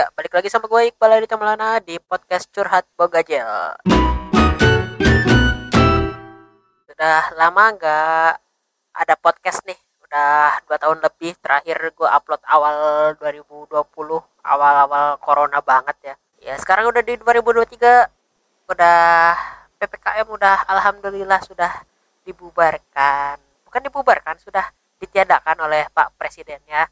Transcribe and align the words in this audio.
Ya, 0.00 0.08
balik 0.16 0.32
lagi 0.32 0.48
sama 0.48 0.64
gue 0.64 0.88
Iqbal 0.88 1.20
Adi 1.20 1.28
Tamalana 1.28 1.76
di 1.76 2.00
podcast 2.00 2.48
Curhat 2.56 2.88
Bogajel. 2.96 3.76
Sudah 6.88 7.36
lama 7.36 7.64
nggak 7.76 8.32
ada 8.96 9.14
podcast 9.20 9.60
nih. 9.68 9.76
Udah 10.00 10.56
dua 10.64 10.80
tahun 10.80 11.04
lebih 11.04 11.36
terakhir 11.44 11.92
gue 11.92 12.08
upload 12.08 12.40
awal 12.48 13.12
2020, 13.20 13.76
awal-awal 14.40 15.20
corona 15.20 15.60
banget 15.60 15.96
ya. 16.00 16.14
Ya, 16.48 16.54
sekarang 16.56 16.88
udah 16.88 17.04
di 17.04 17.20
2023, 17.20 18.08
udah 18.72 19.36
PPKM 19.84 20.32
udah 20.32 20.64
alhamdulillah 20.64 21.44
sudah 21.44 21.76
dibubarkan. 22.24 23.36
Bukan 23.68 23.84
dibubarkan, 23.84 24.40
sudah 24.40 24.64
ditiadakan 24.96 25.60
oleh 25.60 25.92
Pak 25.92 26.16
Presiden 26.16 26.64
ya. 26.64 26.88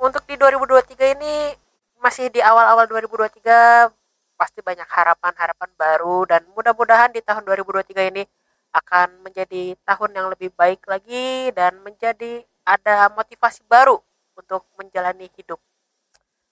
Untuk 0.00 0.24
di 0.24 0.34
2023 0.40 1.14
ini 1.20 1.52
masih 2.00 2.32
di 2.32 2.40
awal-awal 2.40 2.88
2023 2.88 3.92
pasti 4.40 4.64
banyak 4.64 4.88
harapan-harapan 4.88 5.70
baru 5.76 6.24
dan 6.24 6.40
mudah-mudahan 6.56 7.12
di 7.12 7.20
tahun 7.20 7.44
2023 7.44 8.08
ini 8.08 8.24
akan 8.72 9.28
menjadi 9.28 9.76
tahun 9.84 10.10
yang 10.16 10.26
lebih 10.32 10.48
baik 10.56 10.88
lagi 10.88 11.52
dan 11.52 11.76
menjadi 11.84 12.40
ada 12.64 13.12
motivasi 13.12 13.60
baru 13.68 14.00
untuk 14.32 14.64
menjalani 14.80 15.28
hidup. 15.36 15.60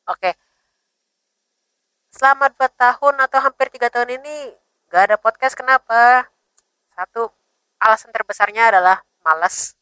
Oke. 0.04 0.36
Selama 2.12 2.52
2 2.52 2.68
tahun 2.68 3.14
atau 3.24 3.38
hampir 3.40 3.72
tiga 3.72 3.88
tahun 3.88 4.20
ini 4.20 4.52
gak 4.92 5.08
ada 5.08 5.16
podcast 5.16 5.56
kenapa? 5.56 6.28
Satu, 6.92 7.32
alasan 7.80 8.12
terbesarnya 8.12 8.76
adalah 8.76 9.00
malas. 9.24 9.72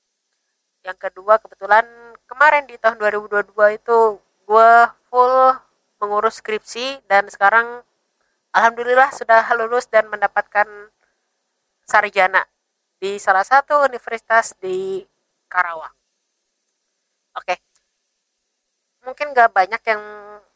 Yang 0.86 1.10
kedua, 1.10 1.42
kebetulan 1.42 1.82
kemarin 2.26 2.66
di 2.66 2.76
tahun 2.78 2.98
2022 2.98 3.54
itu 3.78 3.98
gue 4.46 4.72
full 5.10 5.36
mengurus 6.02 6.38
skripsi 6.42 7.02
dan 7.08 7.26
sekarang 7.30 7.82
alhamdulillah 8.52 9.10
sudah 9.14 9.42
lulus 9.56 9.88
dan 9.88 10.06
mendapatkan 10.10 10.66
sarjana 11.86 12.44
di 12.98 13.16
salah 13.22 13.46
satu 13.46 13.86
universitas 13.86 14.52
di 14.58 15.06
Karawang. 15.46 15.94
Oke, 17.36 17.60
mungkin 19.06 19.30
gak 19.36 19.54
banyak 19.54 19.82
yang 19.86 20.02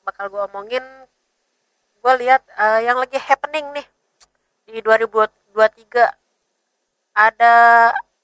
bakal 0.02 0.26
gue 0.32 0.42
omongin. 0.50 0.84
Gue 2.00 2.14
lihat 2.24 2.42
uh, 2.56 2.80
yang 2.80 2.96
lagi 2.96 3.20
happening 3.20 3.76
nih 3.76 3.86
di 4.64 4.80
2023 4.80 5.52
ada 7.12 7.54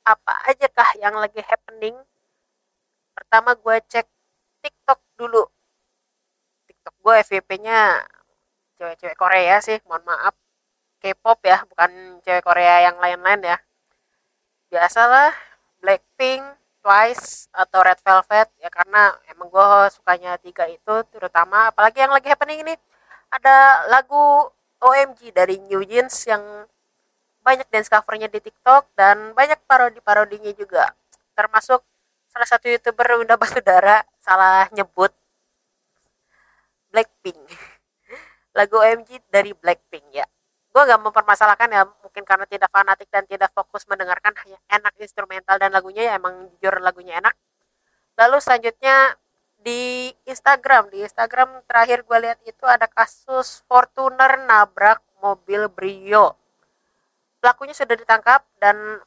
apa 0.07 0.33
aja 0.49 0.67
kah 0.71 0.91
yang 0.97 1.15
lagi 1.19 1.43
happening 1.45 1.93
pertama 3.17 3.57
gue 3.57 3.77
cek 3.89 4.07
TikTok 4.61 5.01
dulu. 5.17 5.43
TikTok 6.69 6.95
gue 7.01 7.15
FYP-nya 7.25 8.05
cewek-cewek 8.77 9.17
Korea 9.17 9.57
sih 9.65 9.81
mohon 9.89 10.05
maaf. 10.05 10.37
K-pop 11.01 11.41
ya 11.45 11.65
bukan 11.65 12.21
cewek 12.21 12.45
Korea 12.45 12.93
yang 12.93 13.01
lain-lain 13.01 13.57
ya. 13.57 13.59
Biasalah 14.69 15.33
Blackpink 15.81 16.45
Twice 16.85 17.49
atau 17.51 17.81
Red 17.83 17.99
Velvet 18.05 18.49
ya 18.61 18.69
karena 18.71 19.17
emang 19.33 19.49
gue 19.51 19.67
sukanya 19.91 20.39
tiga 20.39 20.69
itu 20.71 20.95
terutama 21.11 21.73
apalagi 21.73 21.99
yang 22.05 22.15
lagi 22.15 22.31
happening 22.31 22.63
ini 22.63 22.75
ada 23.33 23.89
lagu 23.91 24.47
OMG 24.79 25.35
dari 25.35 25.59
New 25.67 25.83
Jeans 25.83 26.15
yang 26.31 26.43
banyak 27.47 27.67
dance 27.71 27.87
covernya 27.87 28.27
di 28.27 28.43
TikTok 28.43 28.91
dan 28.99 29.31
banyak 29.35 29.63
parodi-parodinya 29.67 30.51
juga. 30.59 30.91
Termasuk 31.39 31.83
salah 32.37 32.53
satu 32.53 32.69
youtuber 32.69 33.25
udah 33.25 33.41
Basudara 33.41 34.05
salah 34.21 34.69
nyebut 34.77 35.09
Blackpink. 36.93 37.41
Lagu 38.61 38.77
OMG 38.77 39.25
dari 39.33 39.57
Blackpink 39.57 40.05
ya. 40.13 40.29
Gue 40.69 40.85
gak 40.85 41.01
mempermasalahkan 41.01 41.73
ya 41.73 41.89
mungkin 42.05 42.29
karena 42.29 42.45
tidak 42.45 42.69
fanatik 42.69 43.09
dan 43.09 43.25
tidak 43.25 43.49
fokus 43.57 43.89
mendengarkan 43.89 44.37
hanya 44.45 44.61
enak 44.69 44.93
instrumental 45.01 45.57
dan 45.57 45.73
lagunya 45.73 46.13
ya 46.13 46.21
emang 46.21 46.53
jujur 46.61 46.77
lagunya 46.85 47.25
enak. 47.25 47.33
Lalu 48.21 48.37
selanjutnya 48.45 49.17
di 49.57 50.13
Instagram. 50.29 50.93
Di 50.93 51.09
Instagram 51.09 51.65
terakhir 51.65 52.05
gue 52.05 52.19
lihat 52.21 52.39
itu 52.45 52.69
ada 52.69 52.85
kasus 52.85 53.65
Fortuner 53.65 54.45
nabrak 54.45 55.01
mobil 55.25 55.73
Brio. 55.73 56.37
Pelakunya 57.41 57.73
sudah 57.73 57.97
ditangkap 57.97 58.45
dan 58.61 59.01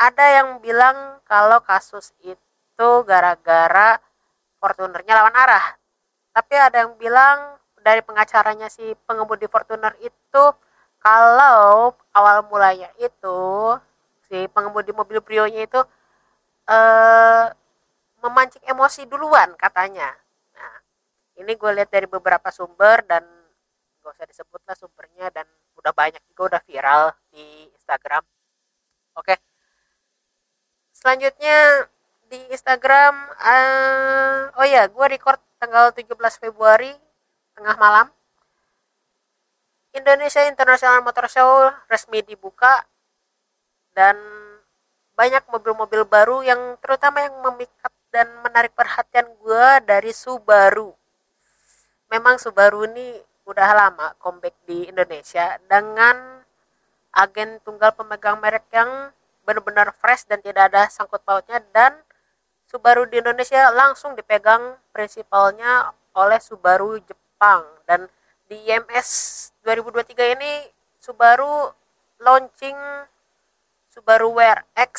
ada 0.00 0.24
yang 0.32 0.64
bilang 0.64 1.20
kalau 1.28 1.60
kasus 1.60 2.16
itu 2.24 2.40
itu 2.74 2.90
gara-gara 3.06 4.02
Fortunernya 4.58 5.14
lawan 5.20 5.36
arah. 5.36 5.76
Tapi 6.34 6.54
ada 6.58 6.82
yang 6.82 6.98
bilang 6.98 7.60
dari 7.84 8.00
pengacaranya 8.02 8.66
si 8.72 8.96
pengemudi 9.06 9.46
Fortuner 9.46 9.92
itu 10.02 10.44
kalau 10.98 11.92
awal 12.16 12.48
mulanya 12.48 12.88
itu 12.96 13.40
si 14.24 14.48
pengemudi 14.50 14.90
mobil 14.90 15.20
Brio-nya 15.20 15.68
itu 15.68 15.80
eh, 16.64 17.46
memancing 18.24 18.64
emosi 18.64 19.04
duluan 19.04 19.52
katanya. 19.60 20.10
Nah, 20.56 20.74
ini 21.44 21.52
gue 21.54 21.70
lihat 21.76 21.92
dari 21.92 22.08
beberapa 22.08 22.48
sumber 22.48 23.04
dan 23.04 23.22
gak 24.00 24.16
usah 24.16 24.26
disebut 24.26 24.60
lah 24.64 24.76
sumbernya 24.80 25.28
dan 25.28 25.46
udah 25.76 25.92
banyak 25.92 26.24
juga 26.32 26.56
udah 26.56 26.62
viral 26.64 27.12
di 27.28 27.68
Instagram. 27.76 28.24
Oke. 29.20 29.36
Selanjutnya 30.96 31.84
di 32.28 32.40
Instagram 32.50 33.14
uh, 33.38 34.54
oh 34.56 34.66
ya 34.66 34.88
gue 34.88 35.06
record 35.08 35.40
tanggal 35.60 35.92
17 35.92 36.12
Februari 36.40 36.92
tengah 37.54 37.76
malam. 37.78 38.06
Indonesia 39.94 40.42
International 40.50 41.06
Motor 41.06 41.30
Show 41.30 41.70
resmi 41.86 42.18
dibuka 42.26 42.82
dan 43.94 44.18
banyak 45.14 45.46
mobil-mobil 45.46 46.02
baru 46.02 46.42
yang 46.42 46.74
terutama 46.82 47.22
yang 47.22 47.38
memikat 47.46 47.94
dan 48.10 48.26
menarik 48.42 48.74
perhatian 48.74 49.30
gue 49.38 49.66
dari 49.86 50.10
Subaru. 50.10 50.90
Memang 52.10 52.42
Subaru 52.42 52.90
ini 52.90 53.22
udah 53.46 53.70
lama 53.70 54.18
comeback 54.18 54.58
di 54.66 54.90
Indonesia 54.90 55.62
dengan 55.70 56.42
agen 57.14 57.62
tunggal 57.62 57.94
pemegang 57.94 58.42
merek 58.42 58.66
yang 58.74 59.14
benar-benar 59.46 59.94
fresh 59.94 60.26
dan 60.26 60.42
tidak 60.42 60.72
ada 60.74 60.90
sangkut 60.90 61.22
pautnya 61.22 61.62
dan 61.70 61.94
Subaru 62.64 63.06
di 63.06 63.20
Indonesia 63.20 63.70
langsung 63.70 64.16
dipegang 64.18 64.78
prinsipalnya 64.90 65.92
oleh 66.16 66.40
Subaru 66.40 66.98
Jepang. 67.04 67.64
Dan 67.84 68.08
di 68.48 68.56
IMS 68.68 69.08
2023 69.64 70.36
ini 70.38 70.52
Subaru 71.00 71.68
launching 72.20 72.76
Subaru 73.92 74.34
WRX 74.34 74.92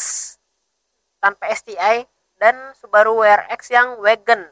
tanpa 1.19 1.49
STI 1.51 2.05
dan 2.37 2.75
Subaru 2.77 3.19
WRX 3.19 3.61
yang 3.73 3.97
wagon. 3.99 4.47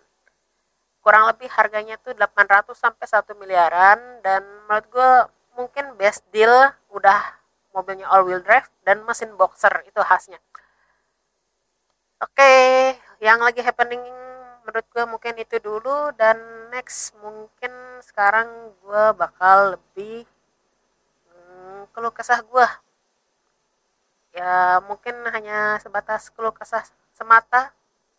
Kurang 1.04 1.28
lebih 1.30 1.52
harganya 1.54 2.00
tuh 2.00 2.16
800 2.16 2.74
sampai 2.74 3.06
1 3.06 3.36
miliaran 3.38 4.00
dan 4.24 4.42
menurut 4.66 4.88
gue 4.90 5.12
mungkin 5.60 5.94
best 6.00 6.26
deal 6.34 6.74
udah 6.90 7.44
mobilnya 7.76 8.08
all 8.08 8.24
wheel 8.24 8.42
drive 8.42 8.70
dan 8.88 9.04
mesin 9.04 9.34
boxer 9.36 9.84
itu 9.84 10.00
khasnya. 10.00 10.40
Oke 12.24 12.40
okay, 12.40 12.96
yang 13.24 13.40
lagi 13.40 13.64
happening 13.64 14.04
menurut 14.68 14.84
gue 14.92 15.04
mungkin 15.08 15.34
itu 15.40 15.56
dulu 15.64 16.12
dan 16.20 16.36
next 16.76 17.16
mungkin 17.24 17.72
sekarang 18.04 18.76
gue 18.84 19.04
bakal 19.16 19.80
lebih 19.80 20.28
hmm, 21.32 21.88
keluh 21.96 22.12
kesah 22.12 22.44
gue 22.44 22.68
ya 24.36 24.82
mungkin 24.84 25.16
hanya 25.30 25.78
sebatas 25.80 26.34
keluh 26.34 26.52
kesah 26.52 26.84
semata. 27.14 27.72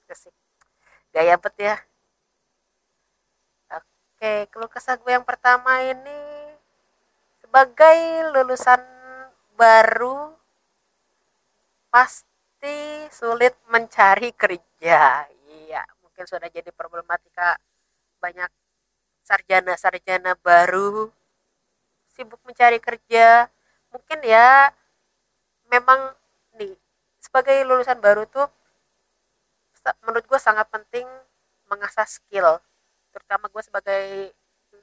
Kesik. 0.08 0.32
gaya 1.14 1.34
bet 1.38 1.56
ya. 1.58 1.76
Oke 3.72 4.48
keluh 4.48 4.70
kesah 4.72 4.96
gue 4.96 5.12
yang 5.12 5.26
pertama 5.26 5.84
ini 5.84 6.20
sebagai 7.44 7.98
lulusan 8.32 8.80
baru 9.58 10.32
pas 11.92 12.26
pasti 12.64 12.80
sulit 13.12 13.52
mencari 13.68 14.32
kerja. 14.32 15.28
Iya, 15.68 15.84
mungkin 16.00 16.24
sudah 16.24 16.48
jadi 16.48 16.72
problematika 16.72 17.60
banyak 18.24 18.48
sarjana-sarjana 19.20 20.32
baru 20.40 21.12
sibuk 22.08 22.40
mencari 22.48 22.80
kerja. 22.80 23.52
Mungkin 23.92 24.24
ya 24.24 24.72
memang 25.68 26.16
nih 26.56 26.72
sebagai 27.20 27.68
lulusan 27.68 28.00
baru 28.00 28.24
tuh 28.32 28.48
menurut 30.00 30.24
gue 30.24 30.40
sangat 30.40 30.64
penting 30.72 31.04
mengasah 31.68 32.08
skill 32.08 32.56
terutama 33.12 33.52
gue 33.52 33.60
sebagai 33.60 34.32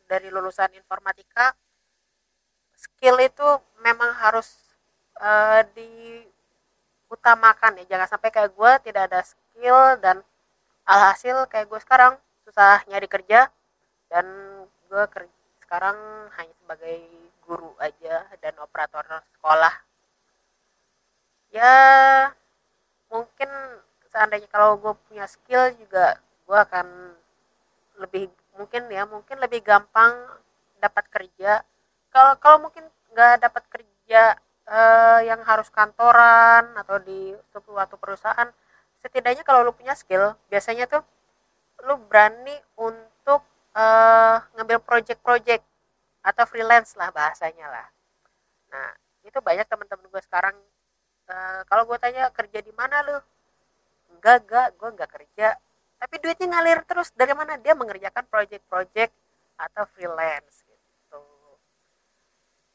dari 0.05 0.29
lulusan 0.29 0.69
informatika 0.77 1.57
skill 2.77 3.17
itu 3.17 3.49
memang 3.81 4.13
harus 4.21 4.69
uh, 5.17 5.65
di 5.73 6.21
utamakan 7.11 7.83
ya. 7.83 7.85
Jangan 7.97 8.07
sampai 8.17 8.29
kayak 8.31 8.55
gue 8.55 8.71
tidak 8.87 9.11
ada 9.11 9.21
skill 9.27 9.99
dan 9.99 10.23
alhasil 10.87 11.45
kayak 11.51 11.67
gue 11.67 11.79
sekarang 11.83 12.15
susah 12.47 12.81
nyari 12.89 13.05
kerja 13.05 13.51
dan 14.07 14.25
gue 14.89 15.03
kerja 15.11 15.39
sekarang 15.63 15.95
hanya 16.35 16.53
sebagai 16.63 16.99
guru 17.47 17.71
aja 17.79 18.27
dan 18.39 18.55
operator 18.59 19.03
sekolah. 19.37 19.71
Ya 21.51 21.75
mungkin 23.11 23.51
seandainya 24.11 24.47
kalau 24.47 24.79
gue 24.79 24.93
punya 25.07 25.27
skill 25.27 25.71
juga 25.75 26.19
gue 26.47 26.57
akan 26.57 26.87
lebih 27.99 28.31
mungkin 28.55 28.87
ya 28.91 29.07
mungkin 29.07 29.39
lebih 29.39 29.63
gampang 29.63 30.11
dapat 30.79 31.07
kerja. 31.07 31.63
Kalau 32.11 32.35
kalau 32.39 32.67
mungkin 32.67 32.83
nggak 33.11 33.47
dapat 33.47 33.63
kerja 33.71 34.35
uh, 34.71 35.19
yang 35.27 35.43
harus 35.43 35.67
kantoran 35.67 36.71
atau 36.79 36.97
di 37.03 37.35
suatu 37.51 37.95
perusahaan 37.99 38.47
setidaknya 39.03 39.43
kalau 39.43 39.67
lu 39.67 39.75
punya 39.75 39.93
skill 39.97 40.39
biasanya 40.47 40.87
tuh 40.87 41.03
lu 41.83 41.97
berani 42.07 42.55
untuk 42.79 43.41
uh, 43.75 44.37
ngambil 44.55 44.79
project-project 44.85 45.65
atau 46.21 46.43
freelance 46.45 46.93
lah 46.93 47.09
bahasanya 47.09 47.65
lah. 47.65 47.87
Nah 48.69 48.87
itu 49.25 49.37
banyak 49.41 49.65
teman-teman 49.65 50.05
gue 50.05 50.21
sekarang 50.21 50.55
uh, 51.29 51.61
kalau 51.65 51.83
gue 51.89 51.97
tanya 51.97 52.29
kerja 52.29 52.61
di 52.61 52.69
mana 52.77 53.01
lu? 53.01 53.17
Enggak 54.13 54.45
enggak 54.45 54.67
gue 54.77 54.89
enggak 54.93 55.11
kerja. 55.11 55.47
Tapi 56.01 56.15
duitnya 56.21 56.47
ngalir 56.57 56.81
terus. 56.85 57.09
Dari 57.13 57.33
mana? 57.33 57.57
Dia 57.61 57.73
mengerjakan 57.77 58.25
project-project 58.29 59.13
atau 59.57 59.85
freelance 59.93 60.70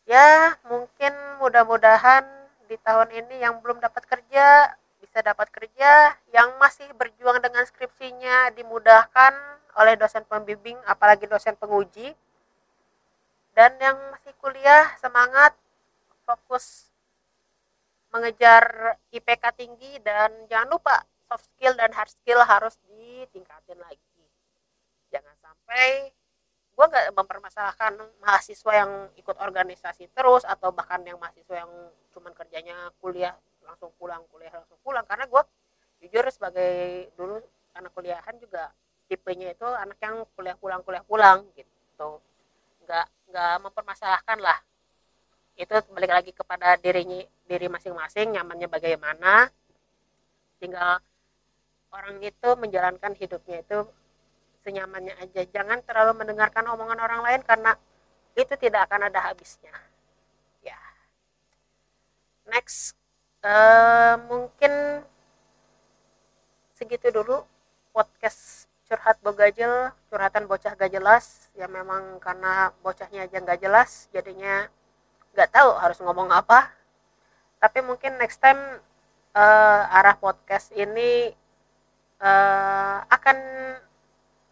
ya 0.07 0.55
mungkin 0.71 1.13
mudah-mudahan 1.43 2.25
di 2.67 2.79
tahun 2.83 3.11
ini 3.11 3.43
yang 3.43 3.59
belum 3.63 3.79
dapat 3.83 4.07
kerja 4.07 4.75
bisa 5.17 5.23
dapat 5.23 5.49
kerja 5.49 6.19
yang 6.35 6.57
masih 6.59 6.89
berjuang 6.99 7.39
dengan 7.41 7.63
skripsinya 7.65 8.53
dimudahkan 8.53 9.33
oleh 9.77 9.95
dosen 9.97 10.25
pembimbing 10.25 10.77
apalagi 10.89 11.29
dosen 11.29 11.57
penguji. 11.57 12.17
Dan 13.57 13.73
yang 13.81 13.97
masih 14.13 14.37
kuliah 14.37 14.93
semangat 15.01 15.57
fokus 16.29 16.93
mengejar 18.13 18.97
IPK 19.13 19.45
tinggi 19.57 19.97
dan 20.05 20.29
jangan 20.53 20.77
lupa 20.77 21.05
soft 21.25 21.49
skill 21.49 21.73
dan 21.77 21.93
hard 21.97 22.13
skill 22.13 22.41
harus 22.45 22.77
ditingkatin 22.85 23.81
lagi. 23.81 24.25
Jangan 25.09 25.33
sampai 25.41 26.13
nggak 27.57 27.73
mempermasalahkan 27.73 27.97
mahasiswa 28.21 28.73
yang 28.85 28.93
ikut 29.17 29.33
organisasi 29.41 30.13
terus 30.13 30.45
atau 30.45 30.77
bahkan 30.77 31.01
yang 31.09 31.17
mahasiswa 31.17 31.65
yang 31.65 31.73
cuman 32.13 32.37
kerjanya 32.37 32.93
kuliah 33.01 33.33
langsung 33.65 33.89
pulang 33.97 34.21
kuliah 34.29 34.53
langsung 34.53 34.77
pulang. 34.85 35.09
Karena 35.09 35.25
gue 35.25 35.41
jujur 36.05 36.29
sebagai 36.29 37.09
dulu 37.17 37.41
anak 37.73 37.97
kuliahan 37.97 38.37
juga 38.37 38.69
tipenya 39.09 39.57
itu 39.57 39.65
anak 39.65 39.97
yang 40.05 40.29
kuliah 40.37 40.53
pulang 40.61 40.85
kuliah 40.85 41.01
pulang 41.09 41.49
gitu. 41.57 42.21
Nggak 42.85 43.09
nggak 43.33 43.55
mempermasalahkan 43.65 44.37
lah. 44.37 44.61
Itu 45.57 45.81
balik 45.97 46.13
lagi 46.13 46.37
kepada 46.37 46.77
dirinya 46.77 47.25
diri 47.49 47.73
masing-masing 47.73 48.37
nyamannya 48.37 48.69
bagaimana. 48.69 49.49
Tinggal 50.61 51.01
orang 51.89 52.21
itu 52.21 52.49
menjalankan 52.61 53.17
hidupnya 53.17 53.65
itu 53.65 53.89
senyamannya 54.67 55.15
aja. 55.23 55.47
Jangan 55.47 55.79
terlalu 55.87 56.27
mendengarkan 56.27 56.67
omongan 56.67 56.99
orang 56.99 57.23
lain 57.23 57.41
karena 57.47 57.79
itu 58.35 58.51
tidak 58.59 58.91
akan 58.91 59.07
ada 59.07 59.31
habisnya. 59.31 59.71
Ya. 60.67 60.75
Next 62.51 62.99
uh, 63.47 64.19
mungkin 64.27 65.07
segitu 66.75 67.15
dulu 67.15 67.47
podcast 67.95 68.67
curhat 68.91 69.23
bogajel 69.23 69.95
curhatan 70.11 70.51
bocah 70.51 70.75
gak 70.75 70.91
jelas. 70.91 71.47
Ya 71.55 71.71
memang 71.71 72.19
karena 72.19 72.75
bocahnya 72.83 73.31
aja 73.31 73.39
gak 73.39 73.63
jelas 73.63 74.11
jadinya 74.11 74.67
gak 75.39 75.55
tahu 75.55 75.71
harus 75.79 76.03
ngomong 76.03 76.35
apa. 76.35 76.75
Tapi 77.63 77.87
mungkin 77.87 78.19
next 78.19 78.43
time 78.43 78.59
uh, 79.33 79.83
arah 79.97 80.19
podcast 80.19 80.75
ini 80.75 81.33
uh, 82.21 82.99
akan 83.09 83.39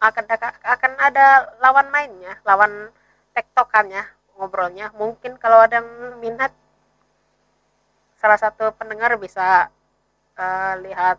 akan 0.09 0.25
akan 0.63 0.91
ada 0.99 1.55
lawan 1.63 1.87
mainnya 1.93 2.37
lawan 2.45 2.91
tektokannya 3.35 4.03
ngobrolnya. 4.35 4.91
Mungkin 4.95 5.39
kalau 5.39 5.63
ada 5.63 5.79
yang 5.79 6.19
minat 6.19 6.51
salah 8.19 8.39
satu 8.39 8.71
pendengar 8.75 9.15
bisa 9.19 9.71
uh, 10.39 10.73
lihat 10.83 11.17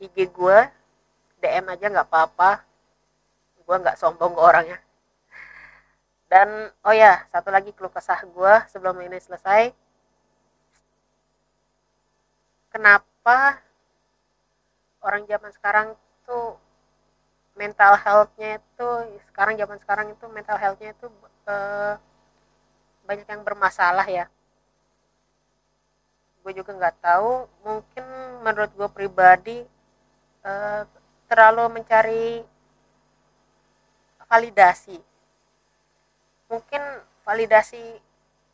IG 0.00 0.28
gue 0.32 0.58
DM 1.42 1.66
aja 1.72 1.86
nggak 1.88 2.08
apa-apa. 2.08 2.64
Gue 3.62 3.76
nggak 3.78 3.98
sombong 4.00 4.32
ke 4.34 4.42
orangnya. 4.42 4.78
Dan 6.32 6.72
oh 6.88 6.94
ya 6.96 7.28
satu 7.28 7.52
lagi 7.52 7.76
keluh 7.76 7.92
kesah 7.92 8.24
gue 8.24 8.54
sebelum 8.72 8.96
ini 9.04 9.20
selesai. 9.20 9.72
Kenapa 12.72 13.60
orang 15.04 15.28
zaman 15.28 15.52
sekarang 15.52 15.88
tuh 16.24 16.56
mental 17.52 17.94
healthnya 18.00 18.56
itu 18.56 18.88
sekarang 19.30 19.54
zaman 19.60 19.78
sekarang 19.80 20.06
itu 20.12 20.24
mental 20.32 20.56
healthnya 20.56 20.90
itu 20.96 21.06
uh, 21.48 21.94
banyak 23.04 23.26
yang 23.28 23.42
bermasalah 23.44 24.06
ya. 24.08 24.26
Gue 26.42 26.52
juga 26.56 26.74
nggak 26.74 26.96
tahu 26.98 27.46
mungkin 27.62 28.04
menurut 28.42 28.70
gue 28.74 28.88
pribadi 28.90 29.58
uh, 30.42 30.82
terlalu 31.30 31.80
mencari 31.80 32.42
validasi. 34.26 34.98
Mungkin 36.48 36.82
validasi 37.24 38.00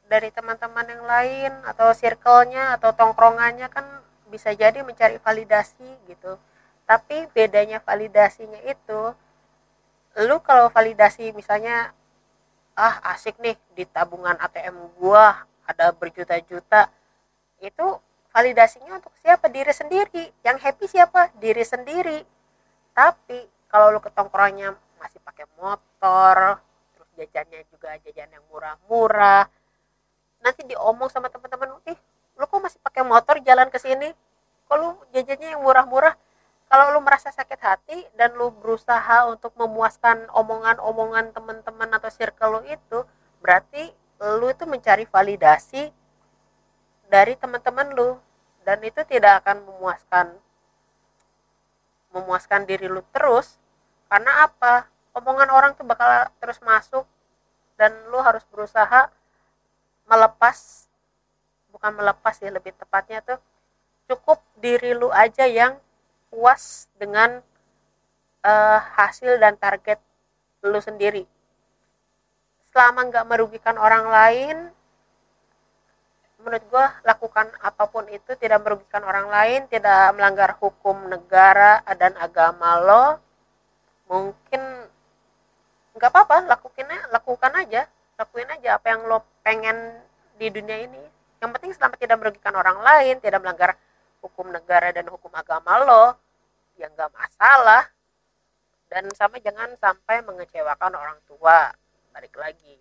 dari 0.08 0.32
teman-teman 0.32 0.86
yang 0.88 1.04
lain 1.04 1.52
atau 1.68 1.92
circle-nya 1.92 2.80
atau 2.80 2.96
tongkrongannya 2.96 3.68
kan 3.68 3.84
bisa 4.28 4.52
jadi 4.52 4.84
mencari 4.84 5.20
validasi 5.20 5.88
gitu 6.08 6.36
tapi 6.88 7.28
bedanya 7.36 7.84
validasinya 7.84 8.64
itu 8.64 9.12
lu 10.24 10.36
kalau 10.40 10.72
validasi 10.72 11.36
misalnya 11.36 11.92
ah 12.72 12.96
asik 13.12 13.36
nih 13.44 13.60
di 13.76 13.84
tabungan 13.84 14.40
ATM 14.40 14.96
gua 14.96 15.44
ada 15.68 15.92
berjuta-juta 15.92 16.88
itu 17.60 17.86
validasinya 18.32 19.02
untuk 19.02 19.12
siapa? 19.20 19.50
Diri 19.50 19.74
sendiri. 19.74 20.24
Yang 20.46 20.56
happy 20.64 20.86
siapa? 20.86 21.28
Diri 21.36 21.64
sendiri. 21.66 22.18
Tapi 22.94 23.44
kalau 23.68 23.92
lu 23.92 24.00
ketongkrongnya 24.00 24.72
masih 24.96 25.20
pakai 25.20 25.44
motor 25.60 26.58
terus 26.96 27.08
jajannya 27.14 27.62
juga 27.70 27.94
jajan 28.02 28.30
yang 28.32 28.42
murah-murah 28.50 29.46
nanti 30.42 30.66
diomong 30.66 31.06
sama 31.06 31.30
teman-teman 31.30 31.78
ih 31.86 31.98
lu 32.38 32.46
kok 32.46 32.58
masih 32.62 32.78
pakai 32.82 33.02
motor 33.02 33.36
jalan 33.44 33.68
ke 33.68 33.78
sini? 33.82 34.14
Kalau 34.70 34.96
jajannya 35.12 35.58
yang 35.58 35.62
murah-murah 35.62 36.14
kalau 36.68 36.92
lu 36.92 37.00
merasa 37.00 37.32
sakit 37.32 37.60
hati 37.64 37.98
dan 38.12 38.36
lu 38.36 38.52
berusaha 38.52 39.24
untuk 39.32 39.56
memuaskan 39.56 40.28
omongan-omongan 40.36 41.32
teman-teman 41.32 41.88
atau 41.96 42.12
circle 42.12 42.60
lu 42.60 42.62
itu 42.68 43.08
berarti 43.40 43.88
lu 44.20 44.52
itu 44.52 44.68
mencari 44.68 45.08
validasi 45.08 45.88
dari 47.08 47.34
teman-teman 47.40 47.88
lu. 47.96 48.20
Dan 48.68 48.84
itu 48.84 49.00
tidak 49.08 49.40
akan 49.44 49.64
memuaskan 49.64 50.26
memuaskan 52.12 52.68
diri 52.68 52.84
lu 52.84 53.00
terus. 53.16 53.56
Karena 54.12 54.44
apa? 54.44 54.92
Omongan 55.16 55.48
orang 55.48 55.72
tuh 55.72 55.88
bakal 55.88 56.28
terus 56.36 56.60
masuk 56.60 57.08
dan 57.80 57.96
lu 58.12 58.20
harus 58.20 58.44
berusaha 58.52 59.08
melepas 60.04 60.88
bukan 61.72 61.92
melepas 61.94 62.34
ya 62.40 62.50
lebih 62.50 62.74
tepatnya 62.74 63.22
tuh 63.22 63.38
cukup 64.08 64.40
diri 64.58 64.96
lu 64.96 65.12
aja 65.12 65.44
yang 65.46 65.76
puas 66.28 66.86
dengan 67.00 67.40
uh, 68.44 68.80
hasil 68.96 69.40
dan 69.40 69.56
target 69.56 70.00
lu 70.64 70.78
sendiri. 70.78 71.24
Selama 72.72 73.08
nggak 73.08 73.26
merugikan 73.28 73.76
orang 73.80 74.06
lain 74.08 74.56
menurut 76.38 76.62
gue 76.70 76.86
lakukan 77.02 77.50
apa 77.66 77.90
pun 77.90 78.06
itu 78.14 78.38
tidak 78.38 78.62
merugikan 78.62 79.02
orang 79.02 79.26
lain 79.26 79.66
tidak 79.66 80.14
melanggar 80.14 80.54
hukum 80.62 81.10
negara 81.10 81.82
dan 81.98 82.14
agama 82.14 82.78
lo 82.78 83.18
mungkin 84.06 84.62
nggak 85.98 86.10
apa-apa 86.14 86.46
lakukannya 86.46 86.98
lakukan 87.10 87.52
aja. 87.58 87.82
Lakuin 88.18 88.50
aja 88.50 88.78
apa 88.78 88.86
yang 88.90 89.06
lo 89.06 89.22
pengen 89.46 89.78
di 90.38 90.50
dunia 90.50 90.78
ini. 90.82 91.02
Yang 91.38 91.50
penting 91.54 91.72
selama 91.74 91.94
tidak 91.98 92.16
merugikan 92.18 92.54
orang 92.54 92.78
lain 92.82 93.18
tidak 93.22 93.42
melanggar 93.42 93.78
hukum 94.28 94.52
negara 94.52 94.92
dan 94.92 95.08
hukum 95.08 95.32
agama 95.32 95.80
lo 95.80 96.04
ya 96.76 96.86
nggak 96.92 97.10
masalah. 97.16 97.88
Dan 98.88 99.08
sama 99.12 99.36
jangan 99.40 99.76
sampai 99.76 100.24
mengecewakan 100.24 100.96
orang 100.96 101.20
tua. 101.28 101.72
Balik 102.12 102.32
lagi. 102.40 102.76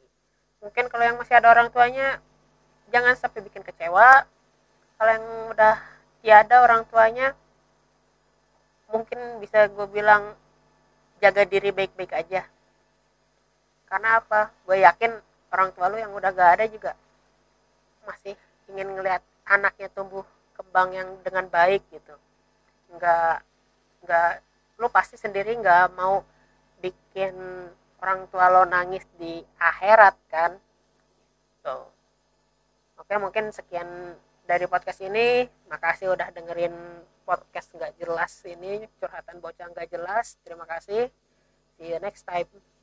Mungkin 0.63 0.87
kalau 0.87 1.03
yang 1.03 1.19
masih 1.19 1.35
ada 1.35 1.51
orang 1.51 1.67
tuanya 1.71 2.19
jangan 2.91 3.15
sampai 3.15 3.43
bikin 3.43 3.63
kecewa. 3.63 4.23
Kalau 4.97 5.11
yang 5.11 5.27
udah 5.51 5.75
tiada 6.23 6.63
orang 6.63 6.87
tuanya 6.87 7.35
mungkin 8.87 9.43
bisa 9.43 9.67
gue 9.67 9.87
bilang 9.91 10.31
jaga 11.19 11.43
diri 11.43 11.75
baik-baik 11.75 12.15
aja. 12.15 12.47
Karena 13.87 14.23
apa? 14.23 14.55
Gue 14.63 14.79
yakin 14.79 15.11
orang 15.51 15.69
tua 15.75 15.91
lu 15.91 15.99
yang 15.99 16.11
udah 16.15 16.31
gak 16.31 16.59
ada 16.59 16.65
juga 16.71 16.91
masih 18.07 18.39
ingin 18.71 18.87
ngelihat 18.95 19.19
anaknya 19.43 19.91
tumbuh 19.91 20.23
kembang 20.57 20.89
yang 20.91 21.09
dengan 21.21 21.45
baik 21.47 21.85
gitu. 21.93 22.15
Nggak 22.91 23.45
nggak 24.03 24.31
lu 24.81 24.87
pasti 24.89 25.15
sendiri 25.15 25.53
nggak 25.57 25.93
mau 25.93 26.25
bikin 26.81 27.33
orang 28.01 28.29
tua 28.29 28.49
lo 28.49 28.63
nangis 28.65 29.05
di 29.17 29.41
akhirat 29.61 30.15
kan? 30.29 30.51
Tuh 31.61 31.85
oke 32.97 33.13
mungkin 33.21 33.53
sekian 33.53 34.17
dari 34.49 34.65
podcast 34.65 34.99
ini. 35.05 35.45
Makasih 35.69 36.13
udah 36.13 36.33
dengerin 36.33 36.73
podcast 37.27 37.75
nggak 37.75 37.93
jelas 38.01 38.33
ini 38.49 38.89
curhatan 38.97 39.37
bocah 39.39 39.67
nggak 39.71 39.89
jelas. 39.93 40.41
Terima 40.41 40.65
kasih. 40.65 41.13
See 41.77 41.93
you 41.93 42.01
next 42.01 42.25
time 42.25 42.76